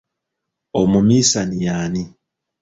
[0.79, 2.03] Omumiisani yani?